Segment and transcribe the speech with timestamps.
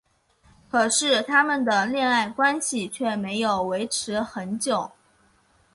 [0.71, 4.93] 可是他们的恋爱关系却没有维持很久。